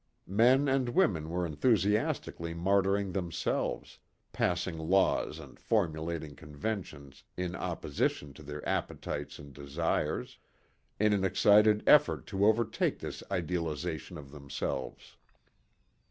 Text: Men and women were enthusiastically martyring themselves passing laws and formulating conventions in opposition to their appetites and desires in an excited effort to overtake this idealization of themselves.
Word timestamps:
Men 0.25 0.67
and 0.67 0.89
women 0.89 1.29
were 1.29 1.45
enthusiastically 1.45 2.55
martyring 2.55 3.13
themselves 3.13 3.99
passing 4.33 4.79
laws 4.79 5.37
and 5.37 5.59
formulating 5.59 6.35
conventions 6.35 7.23
in 7.37 7.55
opposition 7.55 8.33
to 8.33 8.41
their 8.41 8.67
appetites 8.67 9.37
and 9.37 9.53
desires 9.53 10.39
in 10.99 11.13
an 11.13 11.23
excited 11.23 11.83
effort 11.85 12.25
to 12.33 12.47
overtake 12.47 12.97
this 12.97 13.21
idealization 13.29 14.17
of 14.17 14.31
themselves. 14.31 15.17